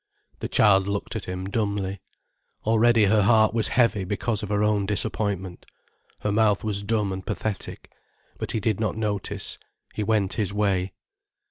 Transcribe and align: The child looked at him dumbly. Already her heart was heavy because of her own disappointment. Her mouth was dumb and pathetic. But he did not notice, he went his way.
The 0.39 0.49
child 0.49 0.87
looked 0.87 1.15
at 1.15 1.25
him 1.25 1.45
dumbly. 1.45 2.01
Already 2.65 3.05
her 3.05 3.21
heart 3.21 3.53
was 3.53 3.67
heavy 3.77 4.03
because 4.03 4.41
of 4.41 4.49
her 4.49 4.63
own 4.63 4.87
disappointment. 4.87 5.67
Her 6.21 6.31
mouth 6.31 6.63
was 6.63 6.81
dumb 6.81 7.13
and 7.13 7.23
pathetic. 7.23 7.87
But 8.39 8.53
he 8.53 8.59
did 8.59 8.79
not 8.79 8.97
notice, 8.97 9.59
he 9.93 10.01
went 10.01 10.33
his 10.33 10.51
way. 10.51 10.93